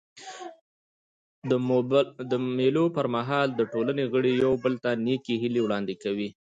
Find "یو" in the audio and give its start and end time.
4.43-4.53